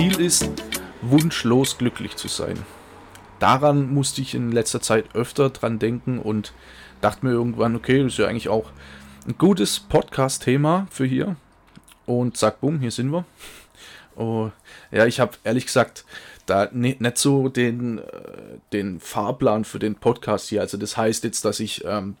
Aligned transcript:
Ziel 0.00 0.18
ist, 0.18 0.48
wunschlos 1.02 1.76
glücklich 1.76 2.16
zu 2.16 2.26
sein. 2.26 2.64
Daran 3.38 3.92
musste 3.92 4.22
ich 4.22 4.34
in 4.34 4.50
letzter 4.50 4.80
Zeit 4.80 5.14
öfter 5.14 5.50
dran 5.50 5.78
denken 5.78 6.18
und 6.18 6.54
dachte 7.02 7.26
mir 7.26 7.32
irgendwann, 7.32 7.76
okay, 7.76 8.02
das 8.02 8.12
ist 8.12 8.18
ja 8.18 8.26
eigentlich 8.26 8.48
auch 8.48 8.70
ein 9.28 9.36
gutes 9.36 9.78
Podcast-Thema 9.78 10.86
für 10.90 11.04
hier. 11.04 11.36
Und 12.06 12.38
zack, 12.38 12.62
bumm, 12.62 12.80
hier 12.80 12.92
sind 12.92 13.10
wir. 13.10 13.26
Oh, 14.16 14.50
ja, 14.90 15.04
ich 15.04 15.20
habe 15.20 15.32
ehrlich 15.44 15.66
gesagt 15.66 16.06
da 16.46 16.70
nicht, 16.72 17.18
so 17.18 17.50
den, 17.50 17.98
äh, 17.98 18.02
den 18.72 19.00
Fahrplan 19.00 19.66
für 19.66 19.78
den 19.78 19.96
Podcast 19.96 20.48
hier. 20.48 20.62
Also 20.62 20.78
das 20.78 20.96
heißt 20.96 21.24
jetzt, 21.24 21.44
dass 21.44 21.60
ich, 21.60 21.84
ähm, 21.84 22.16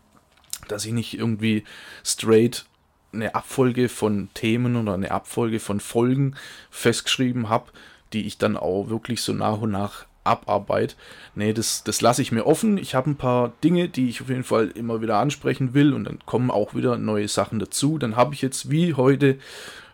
dass 0.68 0.84
ich 0.84 0.92
nicht 0.92 1.18
irgendwie 1.18 1.64
straight 2.04 2.66
eine 3.12 3.34
Abfolge 3.34 3.88
von 3.88 4.28
Themen 4.34 4.76
oder 4.76 4.94
eine 4.94 5.10
Abfolge 5.10 5.60
von 5.60 5.80
Folgen 5.80 6.36
festgeschrieben 6.70 7.48
habe, 7.48 7.70
die 8.12 8.26
ich 8.26 8.38
dann 8.38 8.56
auch 8.56 8.88
wirklich 8.88 9.22
so 9.22 9.32
nach 9.32 9.60
und 9.60 9.70
nach 9.70 10.06
abarbeite. 10.24 10.94
Nee, 11.34 11.52
das, 11.52 11.82
das 11.84 12.00
lasse 12.00 12.22
ich 12.22 12.32
mir 12.32 12.46
offen. 12.46 12.78
Ich 12.78 12.94
habe 12.94 13.10
ein 13.10 13.16
paar 13.16 13.52
Dinge, 13.64 13.88
die 13.88 14.08
ich 14.08 14.20
auf 14.20 14.28
jeden 14.28 14.44
Fall 14.44 14.68
immer 14.68 15.00
wieder 15.00 15.18
ansprechen 15.18 15.74
will 15.74 15.92
und 15.92 16.04
dann 16.04 16.18
kommen 16.26 16.50
auch 16.50 16.74
wieder 16.74 16.98
neue 16.98 17.28
Sachen 17.28 17.58
dazu. 17.58 17.98
Dann 17.98 18.16
habe 18.16 18.34
ich 18.34 18.42
jetzt 18.42 18.70
wie 18.70 18.94
heute 18.94 19.38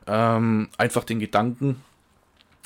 ähm, 0.06 0.68
einfach 0.78 1.04
den 1.04 1.20
Gedanken 1.20 1.82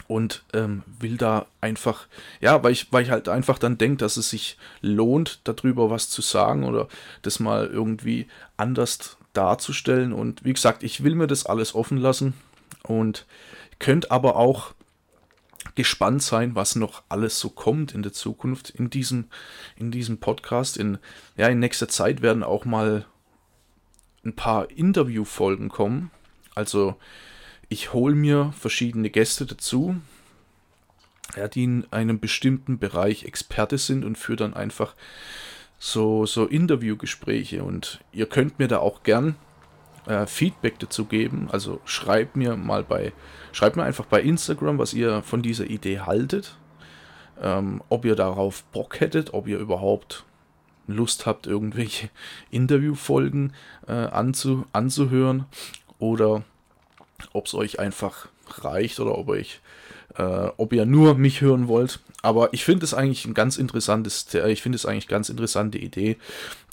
und 0.09 0.43
ähm, 0.55 0.83
will 0.99 1.17
da 1.17 1.47
einfach, 1.61 2.07
ja, 2.41 2.63
weil 2.65 2.73
ich, 2.73 2.93
weil 2.93 3.05
ich 3.05 3.11
halt 3.11 3.29
einfach 3.29 3.59
dann 3.59 3.79
denke, 3.79 3.99
dass 3.99 4.17
es 4.17 4.31
sich 4.31 4.57
lohnt, 4.81 5.41
darüber 5.45 5.89
was 5.89 6.11
zu 6.11 6.21
sagen 6.23 6.65
oder 6.65 6.89
das 7.23 7.39
mal 7.39 7.67
irgendwie 7.67 8.27
anders 8.57 9.17
darzustellen. 9.33 10.13
Und 10.13 10.45
wie 10.45 10.53
gesagt, 10.53 10.83
ich 10.83 11.03
will 11.03 11.15
mir 11.15 11.27
das 11.27 11.47
alles 11.47 11.75
offen 11.75 11.99
lassen 11.99 12.35
und 12.83 13.27
könnt 13.79 14.11
aber 14.11 14.37
auch 14.37 14.75
gespannt 15.75 16.23
sein, 16.23 16.55
was 16.55 16.77
noch 16.77 17.03
alles 17.09 17.39
so 17.39 17.51
kommt 17.51 17.93
in 17.93 18.03
der 18.03 18.13
Zukunft 18.13 18.71
in 18.71 18.91
diesem, 18.91 19.27
in 19.77 19.91
diesem 19.91 20.19
Podcast. 20.19 20.77
In, 20.77 20.99
ja, 21.37 21.49
in 21.49 21.59
nächster 21.59 21.89
Zeit 21.89 22.23
werden 22.23 22.43
auch 22.43 22.65
mal 22.65 23.07
ein 24.25 24.35
paar 24.35 24.71
Interviewfolgen 24.71 25.69
kommen. 25.69 26.11
Also 26.55 26.97
ich 27.69 27.93
hole 27.93 28.15
mir 28.15 28.53
verschiedene 28.59 29.11
Gäste 29.11 29.47
dazu, 29.47 29.97
ja, 31.37 31.49
die 31.49 31.65
in 31.65 31.87
einem 31.91 32.21
bestimmten 32.21 32.79
Bereich 32.79 33.25
Experte 33.25 33.79
sind 33.79 34.05
und 34.05 34.19
führe 34.19 34.37
dann 34.37 34.55
einfach 34.55 34.95
so, 35.83 36.27
so 36.27 36.45
Interviewgespräche 36.45 37.65
und 37.65 38.01
ihr 38.13 38.27
könnt 38.27 38.59
mir 38.59 38.69
da 38.69 38.79
auch 38.79 39.03
gern 39.03 39.35
äh, 40.07 40.27
Feedback 40.27 40.79
dazu 40.79 41.07
geben. 41.07 41.49
Also 41.51 41.81
schreibt 41.87 42.37
mir 42.37 42.55
mal 42.55 42.85
bei, 42.85 43.13
schreibt 43.53 43.77
mir 43.77 43.85
einfach 43.85 44.05
bei 44.05 44.21
Instagram, 44.21 44.79
was 44.79 44.93
ihr 44.93 45.23
von 45.23 45.43
dieser 45.43 45.65
Idee 45.65 46.01
haltet. 46.01 46.57
Ähm, 47.43 47.83
ob 47.89 48.05
ihr 48.05 48.15
darauf 48.15 48.63
Bock 48.65 49.01
hättet, 49.01 49.33
ob 49.33 49.49
ihr 49.49 49.59
überhaupt 49.59 50.27
Lust 50.87 51.25
habt, 51.25 51.47
irgendwelche 51.47 52.11
Interviewfolgen 52.51 53.55
äh, 53.89 53.93
anzu, 53.93 54.67
anzuhören 54.75 55.47
oder 55.99 56.43
ob 57.33 57.47
es 57.47 57.55
euch 57.55 57.81
einfach 57.81 58.29
reicht 58.59 59.01
oder 59.01 59.17
ob 59.17 59.29
euch 59.29 59.63
äh, 60.17 60.49
ob 60.57 60.73
ihr 60.73 60.87
nur 60.87 61.15
mich 61.15 61.41
hören 61.41 61.69
wollt. 61.69 62.01
Aber 62.23 62.53
ich 62.53 62.65
finde 62.65 62.85
es 62.85 62.95
eigentlich 62.95 63.25
ein 63.25 63.35
ganz 63.35 63.57
interessantes, 63.57 64.27
ich 64.35 64.63
finde 64.63 64.77
es 64.77 64.87
eigentlich 64.87 65.09
ganz 65.09 65.29
interessante 65.29 65.79
Idee. 65.79 66.17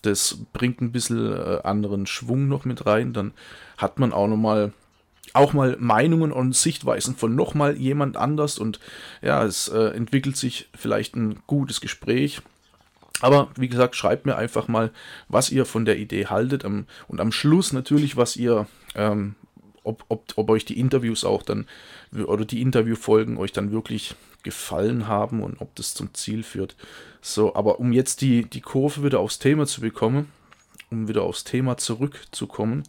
Das 0.02 0.38
bringt 0.54 0.82
ein 0.82 0.92
bisschen 0.92 1.34
äh, 1.34 1.60
anderen 1.64 2.06
Schwung 2.08 2.48
noch 2.48 2.66
mit 2.66 2.86
rein. 2.86 3.14
Dann 3.14 3.34
hat 3.78 4.00
man 4.00 4.14
auch 4.14 4.28
noch 4.28 4.38
mal 4.38 4.74
auch 5.34 5.54
mal 5.54 5.76
Meinungen 5.80 6.32
und 6.32 6.56
Sichtweisen 6.56 7.16
von 7.16 7.36
noch 7.36 7.54
mal 7.54 7.78
jemand 7.78 8.18
anders 8.18 8.58
und 8.58 8.80
ja, 9.22 9.44
es 9.44 9.68
äh, 9.68 9.90
entwickelt 9.90 10.38
sich 10.38 10.70
vielleicht 10.76 11.16
ein 11.16 11.40
gutes 11.48 11.82
Gespräch. 11.82 12.42
Aber 13.22 13.50
wie 13.56 13.68
gesagt, 13.68 13.96
schreibt 13.96 14.26
mir 14.26 14.36
einfach 14.36 14.68
mal, 14.68 14.92
was 15.28 15.52
ihr 15.52 15.66
von 15.66 15.86
der 15.86 15.98
Idee 15.98 16.28
haltet 16.28 16.64
und 16.64 16.88
am 17.10 17.32
Schluss 17.32 17.74
natürlich, 17.74 18.16
was 18.16 18.38
ihr 18.38 18.68
ähm, 18.96 19.36
ob, 19.88 20.06
ob, 20.10 20.34
ob 20.36 20.50
euch 20.50 20.66
die 20.66 20.80
Interviews 20.80 21.24
auch 21.24 21.44
dann 21.44 21.68
oder 22.14 22.46
die 22.46 22.62
Interviewfolgen 22.62 23.38
euch 23.38 23.54
dann 23.54 23.72
wirklich 23.72 24.16
gefallen 24.44 25.08
haben 25.08 25.42
und 25.42 25.62
ob 25.62 25.76
das 25.76 25.94
zum 25.94 26.14
Ziel 26.14 26.44
führt. 26.44 26.76
So, 27.22 27.56
aber 27.56 27.80
um 27.80 27.92
jetzt 27.92 28.22
die, 28.22 28.44
die 28.46 28.62
Kurve 28.62 29.04
wieder 29.04 29.20
aufs 29.20 29.40
Thema 29.40 29.66
zu 29.66 29.82
bekommen, 29.82 30.32
um 30.92 31.08
wieder 31.08 31.24
aufs 31.24 31.44
Thema 31.44 31.78
zurückzukommen, 31.78 32.84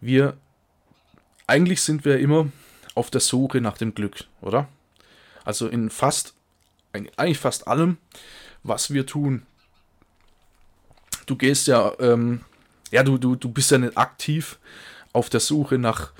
wir 0.00 0.36
eigentlich 1.46 1.82
sind 1.82 2.04
wir 2.04 2.18
immer 2.18 2.48
auf 2.94 3.10
der 3.10 3.20
Suche 3.20 3.60
nach 3.60 3.78
dem 3.78 3.94
Glück, 3.94 4.24
oder? 4.40 4.68
Also 5.44 5.68
in 5.68 5.90
fast, 5.90 6.34
eigentlich 6.92 7.38
fast 7.38 7.68
allem, 7.68 7.98
was 8.62 8.92
wir 8.92 9.06
tun. 9.06 9.42
Du 11.26 11.36
gehst 11.36 11.68
ja, 11.68 11.92
ähm, 12.00 12.40
ja, 12.90 13.02
du, 13.02 13.18
du, 13.18 13.36
du 13.36 13.48
bist 13.48 13.70
ja 13.70 13.78
nicht 13.78 13.96
aktiv 13.96 14.58
auf 15.16 15.30
der 15.30 15.40
Suche 15.40 15.78
nach, 15.78 16.12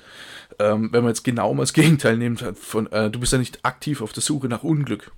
ähm, 0.59 0.89
wenn 0.91 1.03
man 1.03 1.11
jetzt 1.11 1.23
genau 1.23 1.53
mal 1.53 1.63
das 1.63 1.73
Gegenteil 1.73 2.17
nimmt, 2.17 2.43
von, 2.59 2.91
äh, 2.91 3.09
du 3.09 3.19
bist 3.19 3.31
ja 3.31 3.39
nicht 3.39 3.63
aktiv 3.63 4.01
auf 4.01 4.11
der 4.11 4.23
Suche 4.23 4.47
nach 4.47 4.63
Unglück. 4.63 5.11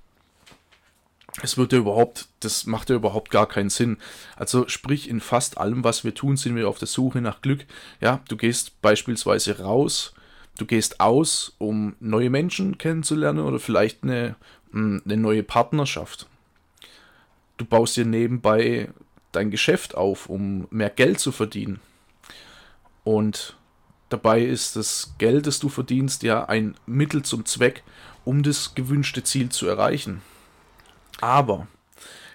Es 1.41 1.57
wird 1.57 1.71
ja 1.71 1.79
überhaupt, 1.79 2.27
das 2.41 2.65
macht 2.65 2.89
ja 2.89 2.97
überhaupt 2.97 3.31
gar 3.31 3.47
keinen 3.47 3.69
Sinn. 3.69 3.97
Also 4.35 4.67
sprich, 4.67 5.09
in 5.09 5.21
fast 5.21 5.57
allem, 5.57 5.83
was 5.83 6.03
wir 6.03 6.13
tun, 6.13 6.35
sind 6.35 6.55
wir 6.55 6.67
auf 6.67 6.79
der 6.79 6.87
Suche 6.87 7.21
nach 7.21 7.41
Glück. 7.41 7.65
Ja, 8.01 8.21
du 8.27 8.35
gehst 8.35 8.81
beispielsweise 8.81 9.59
raus, 9.59 10.13
du 10.57 10.65
gehst 10.65 10.99
aus, 10.99 11.55
um 11.57 11.95
neue 12.01 12.29
Menschen 12.29 12.77
kennenzulernen 12.77 13.39
oder 13.39 13.59
vielleicht 13.59 14.03
eine, 14.03 14.35
hm, 14.71 15.01
eine 15.05 15.17
neue 15.17 15.43
Partnerschaft. 15.43 16.27
Du 17.57 17.63
baust 17.63 17.95
dir 17.95 18.05
nebenbei 18.05 18.89
dein 19.31 19.51
Geschäft 19.51 19.95
auf, 19.95 20.27
um 20.27 20.67
mehr 20.71 20.89
Geld 20.89 21.19
zu 21.19 21.31
verdienen. 21.31 21.79
Und 23.03 23.55
Dabei 24.09 24.41
ist 24.41 24.75
das 24.75 25.13
Geld, 25.19 25.45
das 25.45 25.59
du 25.59 25.69
verdienst, 25.69 26.23
ja 26.23 26.45
ein 26.45 26.75
Mittel 26.87 27.23
zum 27.23 27.45
Zweck, 27.45 27.83
um 28.25 28.41
das 28.41 28.73
gewünschte 28.73 29.23
Ziel 29.23 29.49
zu 29.49 29.67
erreichen. 29.67 30.21
Aber, 31.21 31.67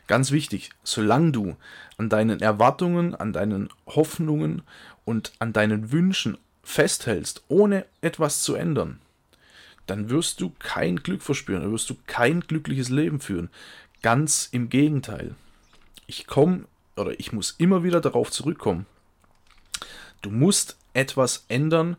ganz 0.07 0.31
wichtig, 0.31 0.71
solange 0.85 1.33
du 1.33 1.57
an 1.99 2.09
deinen 2.09 2.41
Erwartungen, 2.41 3.15
an 3.15 3.33
deinen 3.33 3.71
Hoffnungen 3.87 4.63
und 5.05 5.33
an 5.41 5.53
deinen 5.53 5.91
Wünschen 5.91 6.39
festhältst, 6.63 7.43
ohne 7.49 7.87
etwas 8.01 8.43
zu 8.43 8.55
ändern, 8.55 9.01
dann 9.87 10.11
wirst 10.11 10.41
du 10.41 10.53
kein 10.59 10.97
Glück 10.97 11.23
verspüren, 11.23 11.63
dann 11.63 11.73
wirst 11.73 11.91
du 11.91 11.97
kein 12.07 12.41
glückliches 12.41 12.89
Leben 12.89 13.21
führen. 13.21 13.51
Ganz 14.01 14.49
im 14.51 14.69
Gegenteil. 14.69 15.35
Ich 16.07 16.27
komme 16.27 16.65
oder 16.97 17.19
ich 17.19 17.33
muss 17.33 17.55
immer 17.59 17.83
wieder 17.83 18.01
darauf 18.01 18.31
zurückkommen. 18.31 18.87
Du 20.25 20.31
musst 20.31 20.79
etwas 20.95 21.45
ändern 21.49 21.97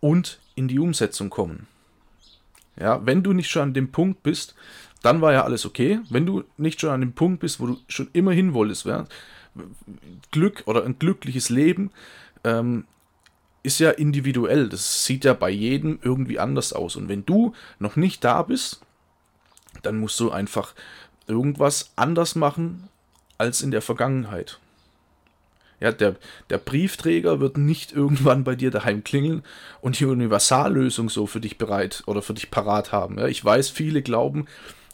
und 0.00 0.40
in 0.56 0.66
die 0.66 0.80
Umsetzung 0.80 1.30
kommen. 1.30 1.68
Ja, 2.78 3.06
wenn 3.06 3.22
du 3.22 3.32
nicht 3.32 3.48
schon 3.48 3.62
an 3.62 3.74
dem 3.74 3.92
Punkt 3.92 4.24
bist, 4.24 4.56
dann 5.02 5.20
war 5.20 5.32
ja 5.32 5.44
alles 5.44 5.64
okay. 5.64 6.00
Wenn 6.10 6.26
du 6.26 6.42
nicht 6.56 6.80
schon 6.80 6.90
an 6.90 7.00
dem 7.00 7.12
Punkt 7.12 7.38
bist, 7.40 7.60
wo 7.60 7.68
du 7.68 7.78
schon 7.86 8.08
immer 8.12 8.32
hin 8.32 8.52
wolltest, 8.52 8.84
ja, 8.84 9.06
Glück 10.32 10.64
oder 10.66 10.84
ein 10.84 10.98
glückliches 10.98 11.48
Leben 11.48 11.92
ähm, 12.42 12.84
ist 13.62 13.78
ja 13.78 13.90
individuell. 13.90 14.68
Das 14.68 15.04
sieht 15.04 15.24
ja 15.24 15.32
bei 15.32 15.50
jedem 15.50 16.00
irgendwie 16.02 16.40
anders 16.40 16.72
aus. 16.72 16.96
Und 16.96 17.08
wenn 17.08 17.24
du 17.24 17.52
noch 17.78 17.94
nicht 17.94 18.24
da 18.24 18.42
bist, 18.42 18.80
dann 19.82 19.98
musst 19.98 20.18
du 20.18 20.32
einfach 20.32 20.74
irgendwas 21.28 21.92
anders 21.94 22.34
machen 22.34 22.88
als 23.38 23.62
in 23.62 23.70
der 23.70 23.82
Vergangenheit. 23.82 24.58
Ja, 25.80 25.92
der, 25.92 26.16
der 26.48 26.58
Briefträger 26.58 27.40
wird 27.40 27.58
nicht 27.58 27.92
irgendwann 27.92 28.44
bei 28.44 28.54
dir 28.54 28.70
daheim 28.70 29.04
klingeln 29.04 29.42
und 29.80 30.00
die 30.00 30.06
Universallösung 30.06 31.10
so 31.10 31.26
für 31.26 31.40
dich 31.40 31.58
bereit 31.58 32.02
oder 32.06 32.22
für 32.22 32.34
dich 32.34 32.50
parat 32.50 32.92
haben. 32.92 33.18
Ja, 33.18 33.26
ich 33.26 33.44
weiß, 33.44 33.68
viele 33.70 34.02
glauben, 34.02 34.46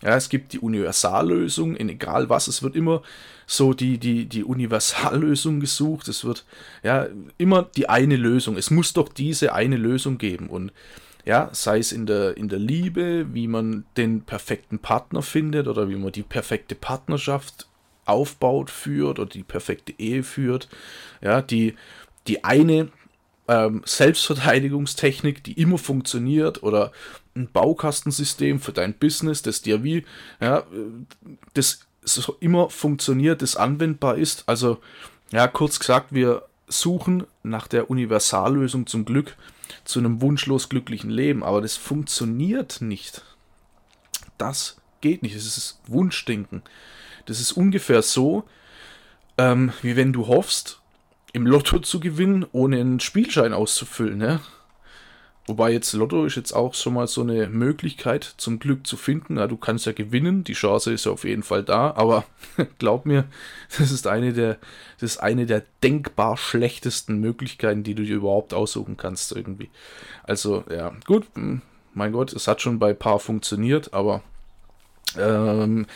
ja, 0.02 0.16
es 0.16 0.28
gibt 0.28 0.52
die 0.52 0.58
Universallösung, 0.58 1.76
in 1.76 1.88
egal 1.88 2.28
was, 2.28 2.48
es 2.48 2.64
wird 2.64 2.74
immer 2.74 3.02
so 3.46 3.72
die, 3.72 3.98
die, 3.98 4.26
die 4.26 4.42
Universallösung 4.42 5.60
gesucht, 5.60 6.08
es 6.08 6.24
wird 6.24 6.44
ja 6.82 7.06
immer 7.38 7.62
die 7.76 7.88
eine 7.88 8.16
Lösung, 8.16 8.56
es 8.56 8.70
muss 8.70 8.92
doch 8.92 9.08
diese 9.08 9.54
eine 9.54 9.76
Lösung 9.76 10.18
geben. 10.18 10.48
Und 10.48 10.72
Ja, 11.24 11.50
sei 11.52 11.78
es 11.78 11.92
in 11.92 12.06
der, 12.06 12.36
in 12.36 12.48
der 12.48 12.58
Liebe, 12.58 13.32
wie 13.32 13.46
man 13.46 13.84
den 13.96 14.22
perfekten 14.22 14.80
Partner 14.80 15.22
findet 15.22 15.68
oder 15.68 15.88
wie 15.88 15.94
man 15.94 16.10
die 16.10 16.24
perfekte 16.24 16.74
Partnerschaft 16.74 17.68
aufbaut, 18.04 18.70
führt 18.70 19.18
oder 19.18 19.28
die 19.28 19.44
perfekte 19.44 19.94
Ehe 19.98 20.22
führt. 20.22 20.68
Ja, 21.20 21.42
die, 21.42 21.74
die 22.26 22.44
eine 22.44 22.88
ähm, 23.48 23.82
Selbstverteidigungstechnik, 23.84 25.44
die 25.44 25.60
immer 25.60 25.78
funktioniert 25.78 26.62
oder 26.62 26.92
ein 27.34 27.48
Baukastensystem 27.50 28.60
für 28.60 28.72
dein 28.72 28.94
Business, 28.94 29.42
das 29.42 29.62
dir 29.62 29.82
wie, 29.82 30.04
ja, 30.40 30.64
das 31.54 31.86
so 32.04 32.36
immer 32.40 32.68
funktioniert, 32.68 33.42
das 33.42 33.56
anwendbar 33.56 34.16
ist. 34.16 34.44
Also, 34.48 34.78
ja, 35.30 35.46
kurz 35.46 35.78
gesagt, 35.78 36.12
wir 36.12 36.42
suchen 36.66 37.26
nach 37.42 37.68
der 37.68 37.90
Universallösung 37.90 38.86
zum 38.86 39.04
Glück 39.04 39.36
zu 39.84 39.98
einem 39.98 40.20
wunschlos 40.20 40.68
glücklichen 40.68 41.10
Leben, 41.10 41.42
aber 41.42 41.60
das 41.60 41.76
funktioniert 41.76 42.80
nicht. 42.80 43.22
Das 44.38 44.76
geht 45.00 45.22
nicht. 45.22 45.36
Das 45.36 45.44
ist 45.44 45.80
Wunschdenken. 45.86 46.62
Das 47.26 47.40
ist 47.40 47.52
ungefähr 47.52 48.02
so, 48.02 48.44
ähm, 49.38 49.72
wie 49.82 49.96
wenn 49.96 50.12
du 50.12 50.26
hoffst, 50.26 50.80
im 51.32 51.46
Lotto 51.46 51.78
zu 51.78 52.00
gewinnen, 52.00 52.46
ohne 52.52 52.80
einen 52.80 53.00
Spielschein 53.00 53.54
auszufüllen. 53.54 54.18
Ne? 54.18 54.40
Wobei 55.46 55.72
jetzt 55.72 55.92
Lotto 55.94 56.24
ist 56.24 56.36
jetzt 56.36 56.52
auch 56.52 56.72
schon 56.74 56.94
mal 56.94 57.08
so 57.08 57.22
eine 57.22 57.48
Möglichkeit 57.48 58.34
zum 58.36 58.60
Glück 58.60 58.86
zu 58.86 58.96
finden. 58.96 59.38
Ja, 59.38 59.48
du 59.48 59.56
kannst 59.56 59.86
ja 59.86 59.92
gewinnen, 59.92 60.44
die 60.44 60.52
Chance 60.52 60.92
ist 60.92 61.06
ja 61.06 61.12
auf 61.12 61.24
jeden 61.24 61.42
Fall 61.42 61.64
da, 61.64 61.92
aber 61.96 62.24
glaub 62.78 63.06
mir, 63.06 63.24
das 63.76 63.90
ist 63.90 64.06
eine 64.06 64.32
der, 64.32 64.58
das 65.00 65.14
ist 65.14 65.18
eine 65.18 65.46
der 65.46 65.64
denkbar 65.82 66.36
schlechtesten 66.36 67.18
Möglichkeiten, 67.18 67.82
die 67.82 67.96
du 67.96 68.04
dir 68.04 68.16
überhaupt 68.16 68.54
aussuchen 68.54 68.96
kannst 68.96 69.32
irgendwie. 69.32 69.70
Also 70.22 70.62
ja, 70.70 70.92
gut, 71.06 71.26
hm, 71.34 71.62
mein 71.92 72.12
Gott, 72.12 72.32
es 72.32 72.46
hat 72.46 72.62
schon 72.62 72.78
bei 72.78 72.92
paar 72.92 73.18
funktioniert, 73.18 73.94
aber 73.94 74.22
ähm, 75.18 75.86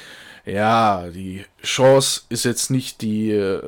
ja, 0.46 1.08
die 1.08 1.44
Chance 1.62 2.22
ist 2.28 2.44
jetzt 2.44 2.70
nicht 2.70 3.02
die, 3.02 3.30
äh, 3.32 3.60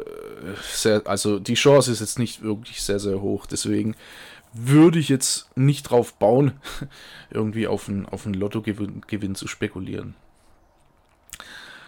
sehr, 0.63 1.03
also 1.07 1.41
die 1.41 1.55
Chance 1.55 1.91
ist 1.91 2.01
jetzt 2.01 2.21
nicht 2.21 2.43
wirklich 2.43 2.83
sehr, 2.83 3.01
sehr 3.01 3.21
hoch. 3.21 3.47
Deswegen 3.47 3.97
würde 4.53 5.01
ich 5.01 5.09
jetzt 5.09 5.51
nicht 5.57 5.91
drauf 5.91 6.15
bauen, 6.15 6.53
irgendwie 7.31 7.67
auf 7.67 7.89
einen, 7.89 8.07
auf 8.07 8.25
einen 8.25 8.35
Lottogewinn 8.35 9.35
zu 9.35 9.49
spekulieren. 9.49 10.15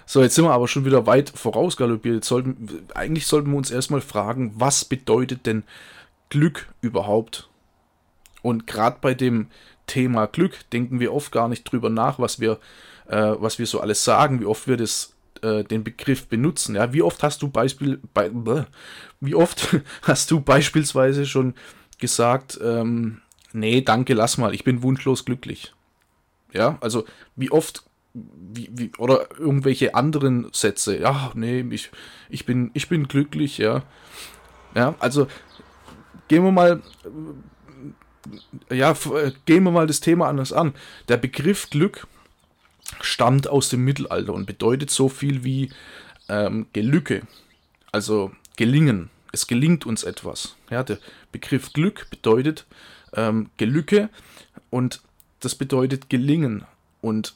So, 0.06 0.22
jetzt 0.22 0.34
sind 0.34 0.44
wir 0.44 0.52
aber 0.52 0.66
schon 0.66 0.84
wieder 0.84 1.06
weit 1.06 1.30
vorausgaloppiert. 1.30 2.24
sollten, 2.24 2.88
eigentlich 2.96 3.28
sollten 3.28 3.52
wir 3.52 3.58
uns 3.58 3.70
erstmal 3.70 4.00
fragen, 4.00 4.52
was 4.56 4.84
bedeutet 4.84 5.46
denn 5.46 5.62
Glück 6.30 6.68
überhaupt? 6.80 7.48
Und 8.42 8.66
gerade 8.66 8.98
bei 9.00 9.14
dem 9.14 9.46
Thema 9.86 10.26
Glück 10.26 10.68
denken 10.72 10.98
wir 10.98 11.14
oft 11.14 11.30
gar 11.30 11.48
nicht 11.48 11.62
drüber 11.62 11.90
nach, 11.90 12.18
was 12.18 12.40
wir, 12.40 12.58
äh, 13.10 13.34
was 13.38 13.58
wir 13.58 13.66
so 13.66 13.80
alles 13.80 14.04
sagen, 14.04 14.40
wie 14.40 14.46
oft 14.46 14.68
wir 14.68 14.76
das, 14.76 15.14
äh, 15.42 15.64
den 15.64 15.82
Begriff 15.82 16.28
benutzen. 16.28 16.76
Ja, 16.76 16.92
wie 16.92 17.02
oft 17.02 17.22
hast 17.22 17.42
du 17.42 17.48
Beispiel, 17.48 18.00
bei, 18.14 18.30
wie 19.20 19.34
oft 19.34 19.76
hast 20.02 20.30
du 20.30 20.40
beispielsweise 20.40 21.26
schon 21.26 21.54
gesagt, 21.98 22.58
ähm, 22.62 23.20
nee, 23.52 23.80
danke, 23.80 24.14
lass 24.14 24.38
mal, 24.38 24.54
ich 24.54 24.64
bin 24.64 24.82
wunschlos 24.82 25.24
glücklich. 25.24 25.74
Ja, 26.52 26.78
also 26.80 27.04
wie 27.36 27.50
oft, 27.50 27.84
wie, 28.14 28.70
wie, 28.72 28.92
oder 28.98 29.28
irgendwelche 29.38 29.94
anderen 29.94 30.48
Sätze, 30.52 30.98
ja, 30.98 31.32
nee, 31.34 31.64
ich, 31.70 31.90
ich, 32.28 32.46
bin, 32.46 32.70
ich 32.74 32.88
bin 32.88 33.08
glücklich, 33.08 33.58
ja. 33.58 33.82
Ja, 34.74 34.94
also 35.00 35.26
gehen 36.28 36.44
wir 36.44 36.52
mal, 36.52 36.80
ja, 38.70 38.92
äh, 38.92 39.32
gehen 39.46 39.64
wir 39.64 39.72
mal 39.72 39.88
das 39.88 39.98
Thema 39.98 40.28
anders 40.28 40.52
an. 40.52 40.74
Der 41.08 41.16
Begriff 41.16 41.70
Glück 41.70 42.06
stammt 43.00 43.48
aus 43.48 43.68
dem 43.68 43.84
Mittelalter 43.84 44.32
und 44.32 44.46
bedeutet 44.46 44.90
so 44.90 45.08
viel 45.08 45.44
wie 45.44 45.70
ähm, 46.28 46.66
Gelücke, 46.72 47.22
also 47.92 48.32
gelingen 48.56 49.10
es 49.32 49.46
gelingt 49.46 49.86
uns 49.86 50.02
etwas. 50.02 50.56
Ja, 50.70 50.82
der 50.82 50.98
Begriff 51.32 51.72
Glück 51.72 52.08
bedeutet 52.10 52.66
ähm, 53.14 53.50
Gelücke 53.56 54.08
und 54.70 55.00
das 55.40 55.54
bedeutet 55.54 56.10
gelingen. 56.10 56.64
Und 57.00 57.34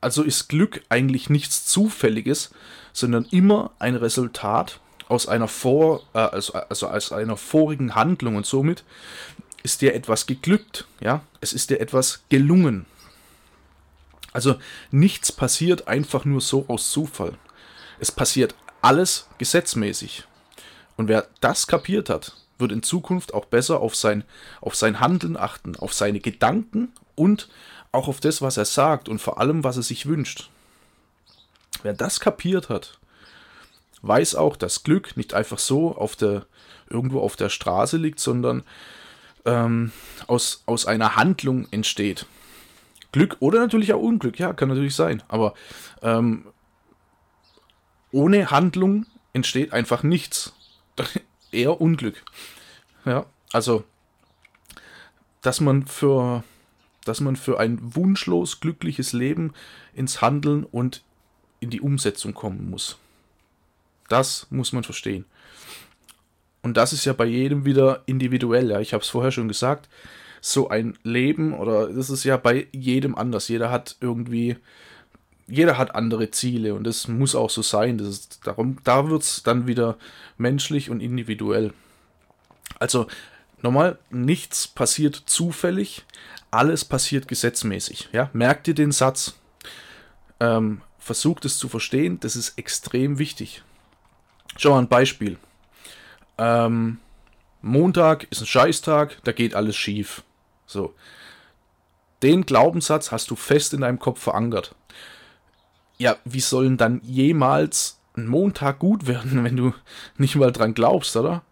also 0.00 0.22
ist 0.22 0.48
Glück 0.48 0.82
eigentlich 0.88 1.30
nichts 1.30 1.66
Zufälliges, 1.66 2.50
sondern 2.92 3.24
immer 3.30 3.70
ein 3.78 3.94
Resultat 3.94 4.80
aus 5.08 5.28
einer 5.28 5.48
vor, 5.48 6.02
äh, 6.14 6.18
also, 6.18 6.54
also 6.54 6.88
aus 6.88 7.12
einer 7.12 7.36
vorigen 7.36 7.94
Handlung 7.94 8.36
und 8.36 8.46
somit 8.46 8.84
ist 9.62 9.82
dir 9.82 9.94
etwas 9.94 10.26
geglückt, 10.26 10.86
ja, 11.00 11.22
es 11.40 11.52
ist 11.52 11.70
dir 11.70 11.80
etwas 11.80 12.22
gelungen. 12.28 12.86
Also 14.36 14.56
nichts 14.90 15.32
passiert 15.32 15.88
einfach 15.88 16.26
nur 16.26 16.42
so 16.42 16.66
aus 16.68 16.90
Zufall. 16.90 17.38
Es 17.98 18.12
passiert 18.12 18.54
alles 18.82 19.28
gesetzmäßig. 19.38 20.24
Und 20.98 21.08
wer 21.08 21.26
das 21.40 21.66
kapiert 21.66 22.10
hat, 22.10 22.36
wird 22.58 22.70
in 22.70 22.82
Zukunft 22.82 23.32
auch 23.32 23.46
besser 23.46 23.80
auf 23.80 23.96
sein, 23.96 24.24
auf 24.60 24.74
sein 24.74 25.00
Handeln 25.00 25.38
achten, 25.38 25.74
auf 25.74 25.94
seine 25.94 26.20
Gedanken 26.20 26.92
und 27.14 27.48
auch 27.92 28.08
auf 28.08 28.20
das, 28.20 28.42
was 28.42 28.58
er 28.58 28.66
sagt 28.66 29.08
und 29.08 29.22
vor 29.22 29.40
allem, 29.40 29.64
was 29.64 29.78
er 29.78 29.82
sich 29.82 30.04
wünscht. 30.04 30.50
Wer 31.82 31.94
das 31.94 32.20
kapiert 32.20 32.68
hat, 32.68 32.98
weiß 34.02 34.34
auch, 34.34 34.56
dass 34.56 34.82
Glück 34.82 35.16
nicht 35.16 35.32
einfach 35.32 35.58
so 35.58 35.96
auf 35.96 36.14
der, 36.14 36.44
irgendwo 36.90 37.20
auf 37.20 37.36
der 37.36 37.48
Straße 37.48 37.96
liegt, 37.96 38.20
sondern 38.20 38.64
ähm, 39.46 39.92
aus, 40.26 40.62
aus 40.66 40.84
einer 40.84 41.16
Handlung 41.16 41.68
entsteht. 41.70 42.26
Glück 43.16 43.38
oder 43.40 43.60
natürlich 43.60 43.94
auch 43.94 44.02
Unglück, 44.02 44.38
ja, 44.38 44.52
kann 44.52 44.68
natürlich 44.68 44.94
sein, 44.94 45.22
aber 45.28 45.54
ähm, 46.02 46.48
ohne 48.12 48.50
Handlung 48.50 49.06
entsteht 49.32 49.72
einfach 49.72 50.02
nichts. 50.02 50.52
eher 51.50 51.80
Unglück. 51.80 52.22
Ja, 53.06 53.24
also, 53.52 53.84
dass 55.40 55.62
man 55.62 55.86
für, 55.86 56.44
dass 57.06 57.20
man 57.20 57.36
für 57.36 57.58
ein 57.58 57.78
wunschlos 57.80 58.60
glückliches 58.60 59.14
Leben 59.14 59.54
ins 59.94 60.20
Handeln 60.20 60.64
und 60.64 61.02
in 61.60 61.70
die 61.70 61.80
Umsetzung 61.80 62.34
kommen 62.34 62.68
muss. 62.68 62.98
Das 64.10 64.46
muss 64.50 64.74
man 64.74 64.84
verstehen. 64.84 65.24
Und 66.60 66.76
das 66.76 66.92
ist 66.92 67.06
ja 67.06 67.14
bei 67.14 67.24
jedem 67.24 67.64
wieder 67.64 68.02
individuell. 68.04 68.72
Ja, 68.72 68.80
ich 68.80 68.92
habe 68.92 69.02
es 69.02 69.08
vorher 69.08 69.32
schon 69.32 69.48
gesagt. 69.48 69.88
So 70.48 70.68
ein 70.68 70.96
Leben 71.02 71.54
oder 71.54 71.92
das 71.92 72.08
ist 72.08 72.22
ja 72.22 72.36
bei 72.36 72.68
jedem 72.70 73.16
anders. 73.16 73.48
Jeder 73.48 73.70
hat 73.70 73.96
irgendwie 74.00 74.56
jeder 75.48 75.76
hat 75.76 75.94
andere 75.94 76.30
Ziele 76.30 76.74
und 76.74 76.84
das 76.84 77.08
muss 77.08 77.34
auch 77.34 77.50
so 77.50 77.62
sein. 77.62 77.98
Das 77.98 78.08
ist, 78.08 78.46
darum, 78.46 78.78
da 78.84 79.08
wird 79.08 79.22
es 79.22 79.42
dann 79.42 79.66
wieder 79.66 79.96
menschlich 80.38 80.90
und 80.90 81.00
individuell. 81.00 81.72
Also 82.78 83.06
nochmal, 83.62 83.98
nichts 84.10 84.68
passiert 84.68 85.14
zufällig, 85.26 86.04
alles 86.50 86.84
passiert 86.84 87.26
gesetzmäßig. 87.26 88.08
Ja? 88.12 88.30
Merkt 88.32 88.68
ihr 88.68 88.74
den 88.74 88.92
Satz, 88.92 89.34
ähm, 90.40 90.80
versucht 90.98 91.44
es 91.44 91.58
zu 91.58 91.68
verstehen, 91.68 92.20
das 92.20 92.36
ist 92.36 92.58
extrem 92.58 93.18
wichtig. 93.18 93.62
Schau 94.56 94.70
mal 94.70 94.78
ein 94.78 94.88
Beispiel. 94.88 95.38
Ähm, 96.38 96.98
Montag 97.62 98.26
ist 98.30 98.40
ein 98.40 98.46
Scheißtag, 98.46 99.18
da 99.24 99.32
geht 99.32 99.54
alles 99.54 99.76
schief. 99.76 100.22
So. 100.66 100.94
Den 102.22 102.46
Glaubenssatz 102.46 103.12
hast 103.12 103.30
du 103.30 103.36
fest 103.36 103.74
in 103.74 103.82
deinem 103.82 103.98
Kopf 103.98 104.20
verankert 104.20 104.74
ja, 105.98 106.16
wie 106.24 106.40
sollen 106.40 106.76
dann 106.76 107.00
jemals 107.04 108.00
ein 108.16 108.26
Montag 108.26 108.78
gut 108.78 109.06
werden, 109.06 109.44
wenn 109.44 109.56
du 109.56 109.74
nicht 110.18 110.36
mal 110.36 110.52
dran 110.52 110.74
glaubst, 110.74 111.16
oder? 111.16 111.42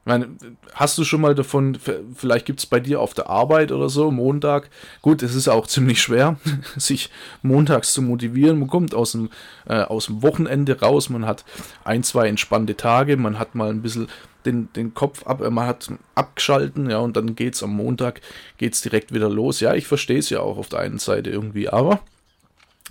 Ich 0.00 0.08
meine, 0.08 0.28
hast 0.72 0.96
du 0.98 1.02
schon 1.02 1.20
mal 1.20 1.34
davon, 1.34 1.76
vielleicht 2.14 2.46
gibt 2.46 2.60
es 2.60 2.66
bei 2.66 2.78
dir 2.78 3.00
auf 3.00 3.12
der 3.12 3.28
Arbeit 3.28 3.72
oder 3.72 3.88
so, 3.88 4.12
Montag, 4.12 4.70
gut, 5.02 5.20
es 5.24 5.34
ist 5.34 5.48
auch 5.48 5.66
ziemlich 5.66 6.00
schwer, 6.00 6.36
sich 6.76 7.10
montags 7.42 7.92
zu 7.92 8.02
motivieren. 8.02 8.60
Man 8.60 8.68
kommt 8.68 8.94
aus 8.94 9.12
dem, 9.12 9.30
äh, 9.68 9.80
aus 9.80 10.06
dem 10.06 10.22
Wochenende 10.22 10.78
raus, 10.78 11.10
man 11.10 11.26
hat 11.26 11.44
ein, 11.82 12.04
zwei 12.04 12.28
entspannte 12.28 12.76
Tage, 12.76 13.16
man 13.16 13.40
hat 13.40 13.56
mal 13.56 13.70
ein 13.70 13.82
bisschen 13.82 14.06
den, 14.46 14.72
den 14.74 14.94
Kopf 14.94 15.26
ab, 15.26 15.40
äh, 15.40 15.50
man 15.50 15.66
hat 15.66 15.90
abgeschalten, 16.14 16.88
ja, 16.90 16.98
und 16.98 17.16
dann 17.16 17.34
geht 17.34 17.54
es 17.54 17.62
am 17.62 17.74
Montag, 17.74 18.20
geht 18.58 18.74
es 18.74 18.80
direkt 18.80 19.12
wieder 19.12 19.28
los. 19.28 19.60
Ja, 19.60 19.74
ich 19.74 19.86
verstehe 19.86 20.18
es 20.18 20.30
ja 20.30 20.40
auch 20.40 20.58
auf 20.58 20.68
der 20.68 20.80
einen 20.80 20.98
Seite 20.98 21.30
irgendwie, 21.30 21.68
aber 21.68 22.00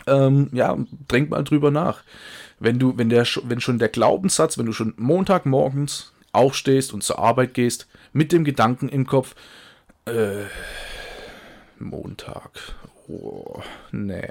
ähm, 0.07 0.49
ja, 0.51 0.77
denk 1.11 1.29
mal 1.29 1.43
drüber 1.43 1.71
nach. 1.71 2.03
Wenn 2.59 2.79
du, 2.79 2.97
wenn 2.97 3.09
der, 3.09 3.25
wenn 3.43 3.59
schon 3.59 3.79
der 3.79 3.89
Glaubenssatz, 3.89 4.57
wenn 4.57 4.65
du 4.65 4.73
schon 4.73 4.93
Montagmorgens 4.97 6.13
aufstehst 6.31 6.93
und 6.93 7.03
zur 7.03 7.19
Arbeit 7.19 7.53
gehst, 7.53 7.87
mit 8.13 8.31
dem 8.31 8.43
Gedanken 8.43 8.89
im 8.89 9.05
Kopf, 9.05 9.35
äh, 10.05 10.45
Montag, 11.79 12.75
oh, 13.07 13.61
nee, 13.91 14.29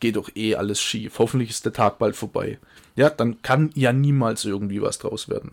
geht 0.00 0.16
doch 0.16 0.30
eh 0.34 0.54
alles 0.54 0.80
schief. 0.80 1.18
Hoffentlich 1.18 1.50
ist 1.50 1.64
der 1.64 1.72
Tag 1.72 1.98
bald 1.98 2.16
vorbei. 2.16 2.58
Ja, 2.96 3.10
dann 3.10 3.42
kann 3.42 3.70
ja 3.74 3.92
niemals 3.92 4.44
irgendwie 4.44 4.82
was 4.82 4.98
draus 4.98 5.28
werden. 5.28 5.52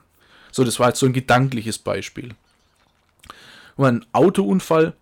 So, 0.55 0.63
das 0.63 0.79
war 0.79 0.87
jetzt 0.87 0.99
so 0.99 1.05
ein 1.05 1.11
gedankliches 1.11 1.77
Beispiel. 1.79 2.29
Und 3.75 3.85
ein 3.87 4.05
Autounfall 4.13 4.93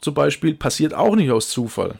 zum 0.00 0.14
Beispiel 0.14 0.54
passiert 0.54 0.94
auch 0.94 1.16
nicht 1.16 1.32
aus 1.32 1.48
Zufall, 1.48 1.96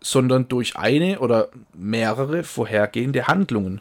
sondern 0.00 0.46
durch 0.46 0.76
eine 0.76 1.18
oder 1.18 1.48
mehrere 1.72 2.44
vorhergehende 2.44 3.26
Handlungen. 3.26 3.80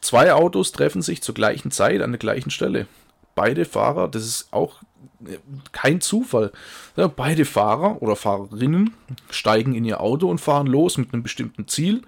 Zwei 0.00 0.32
Autos 0.32 0.72
treffen 0.72 1.00
sich 1.00 1.22
zur 1.22 1.32
gleichen 1.32 1.70
Zeit 1.70 2.00
an 2.02 2.10
der 2.10 2.18
gleichen 2.18 2.50
Stelle. 2.50 2.88
Beide 3.36 3.66
Fahrer, 3.66 4.08
das 4.08 4.24
ist 4.24 4.48
auch 4.52 4.82
äh, 5.24 5.38
kein 5.70 6.00
Zufall. 6.00 6.50
Beide 6.96 7.44
Fahrer 7.44 8.02
oder 8.02 8.16
Fahrerinnen 8.16 8.94
steigen 9.30 9.76
in 9.76 9.84
ihr 9.84 10.00
Auto 10.00 10.28
und 10.28 10.40
fahren 10.40 10.66
los 10.66 10.98
mit 10.98 11.14
einem 11.14 11.22
bestimmten 11.22 11.68
Ziel. 11.68 12.02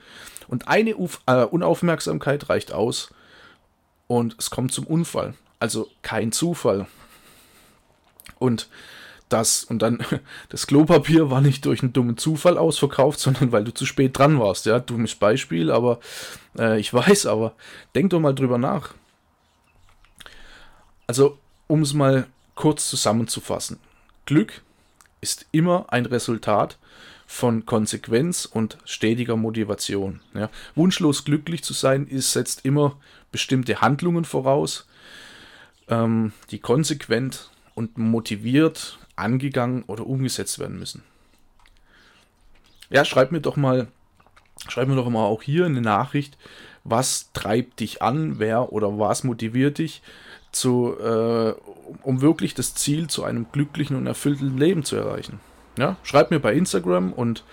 Und 0.49 0.67
eine 0.67 0.91
äh, 0.91 1.45
Unaufmerksamkeit 1.45 2.49
reicht 2.49 2.73
aus 2.73 3.13
und 4.13 4.37
es 4.39 4.51
kommt 4.51 4.73
zum 4.73 4.87
Unfall. 4.87 5.33
Also 5.59 5.89
kein 6.03 6.33
Zufall. 6.33 6.87
Und 8.39 8.69
das, 9.31 9.65
und 9.65 9.81
dann, 9.81 10.05
das 10.51 10.67
Klopapier 10.67 11.31
war 11.31 11.41
nicht 11.41 11.65
durch 11.65 11.83
einen 11.83 11.95
dummen 11.95 12.19
Zufall 12.19 12.59
ausverkauft, 12.59 13.19
sondern 13.19 13.53
weil 13.53 13.65
du 13.65 13.73
zu 13.73 13.87
spät 13.87 14.19
dran 14.19 14.39
warst. 14.39 14.67
Ja, 14.67 14.81
dummes 14.81 15.15
Beispiel, 15.15 15.71
aber 15.71 15.99
äh, 16.59 16.79
ich 16.79 16.93
weiß, 16.93 17.25
aber 17.25 17.55
denk 17.95 18.11
doch 18.11 18.21
mal 18.21 18.35
drüber 18.35 18.59
nach. 18.59 18.93
Also, 21.07 21.39
um 21.67 21.81
es 21.81 21.95
mal 21.95 22.27
kurz 22.55 22.91
zusammenzufassen. 22.91 23.79
Glück 24.27 24.61
ist 25.23 25.47
immer 25.53 25.87
ein 25.89 26.05
Resultat 26.05 26.77
von 27.27 27.65
Konsequenz 27.65 28.45
und 28.45 28.77
stetiger 28.85 29.37
Motivation. 29.37 30.21
Ja. 30.35 30.51
Wunschlos 30.75 31.25
glücklich 31.25 31.65
zu 31.65 31.73
sein, 31.73 32.07
ist, 32.07 32.33
setzt 32.33 32.67
immer 32.67 32.99
bestimmte 33.31 33.81
Handlungen 33.81 34.27
voraus, 34.27 34.87
ähm, 35.89 36.33
die 36.51 36.59
konsequent 36.59 37.51
und 37.75 37.97
motiviert 37.97 38.99
angegangen 39.17 39.85
oder 39.85 40.07
umgesetzt 40.07 40.59
werden 40.59 40.79
müssen. 40.79 41.03
Ja, 42.91 43.07
schreib 43.07 43.33
mir 43.33 43.41
doch 43.41 43.57
mal, 43.57 43.89
schreib 44.69 44.89
mir 44.89 44.97
doch 44.97 45.09
mal 45.09 45.25
auch 45.25 45.43
hier 45.43 45.65
eine 45.65 45.81
Nachricht, 45.81 46.37
was 46.85 47.31
treibt 47.33 47.81
dich 47.81 48.03
an, 48.03 48.39
wer 48.39 48.73
oder 48.73 48.99
was 48.99 49.25
motiviert 49.25 49.79
dich, 49.79 50.03
zu, 50.53 50.95
äh, 50.99 51.55
um 52.03 52.21
wirklich 52.21 52.55
das 52.55 52.75
Ziel 52.75 53.09
zu 53.09 53.25
einem 53.25 53.47
glücklichen 53.51 53.97
und 53.97 54.07
erfüllten 54.07 54.57
Leben 54.59 54.85
zu 54.85 54.97
erreichen. 54.97 55.41
Ja, 55.79 55.97
schreib 56.03 56.31
mir 56.31 56.39
bei 56.39 56.53
Instagram 56.53 57.13
und 57.13 57.45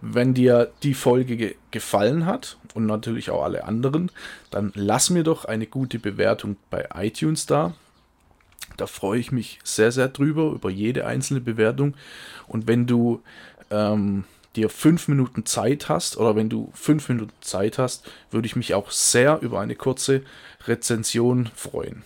wenn 0.00 0.34
dir 0.34 0.70
die 0.82 0.94
Folge 0.94 1.36
ge 1.36 1.56
gefallen 1.70 2.24
hat 2.24 2.56
und 2.74 2.86
natürlich 2.86 3.30
auch 3.30 3.42
alle 3.42 3.64
anderen, 3.64 4.10
dann 4.50 4.72
lass 4.74 5.10
mir 5.10 5.22
doch 5.22 5.44
eine 5.44 5.66
gute 5.66 5.98
Bewertung 5.98 6.56
bei 6.70 6.88
iTunes 6.94 7.46
da. 7.46 7.74
Da 8.76 8.86
freue 8.86 9.18
ich 9.18 9.32
mich 9.32 9.58
sehr, 9.64 9.92
sehr 9.92 10.08
drüber, 10.08 10.52
über 10.52 10.70
jede 10.70 11.06
einzelne 11.06 11.40
Bewertung. 11.40 11.94
Und 12.46 12.66
wenn 12.66 12.86
du 12.86 13.22
ähm, 13.70 14.24
dir 14.56 14.70
fünf 14.70 15.08
Minuten 15.08 15.44
Zeit 15.46 15.88
hast 15.88 16.16
oder 16.16 16.36
wenn 16.36 16.48
du 16.48 16.70
fünf 16.74 17.08
Minuten 17.08 17.34
Zeit 17.40 17.78
hast, 17.78 18.08
würde 18.30 18.46
ich 18.46 18.56
mich 18.56 18.74
auch 18.74 18.90
sehr 18.90 19.40
über 19.40 19.60
eine 19.60 19.74
kurze 19.74 20.22
Rezension 20.66 21.50
freuen. 21.54 22.02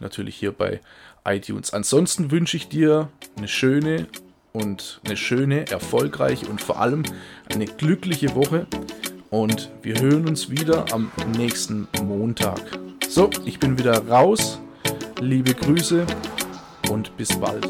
Natürlich 0.00 0.36
hier 0.36 0.52
bei 0.52 0.80
iTunes. 1.24 1.72
Ansonsten 1.72 2.30
wünsche 2.30 2.56
ich 2.56 2.68
dir 2.68 3.08
eine 3.36 3.48
schöne 3.48 4.06
und 4.52 5.00
eine 5.04 5.16
schöne, 5.16 5.66
erfolgreiche 5.70 6.46
und 6.46 6.60
vor 6.60 6.80
allem 6.80 7.04
eine 7.52 7.66
glückliche 7.66 8.34
Woche. 8.34 8.66
Und 9.30 9.70
wir 9.82 10.00
hören 10.00 10.26
uns 10.26 10.50
wieder 10.50 10.92
am 10.92 11.12
nächsten 11.36 11.86
Montag. 12.02 12.60
So, 13.08 13.30
ich 13.44 13.60
bin 13.60 13.78
wieder 13.78 14.06
raus. 14.08 14.60
Liebe 15.20 15.54
Grüße 15.54 16.06
und 16.90 17.16
bis 17.16 17.38
bald. 17.38 17.68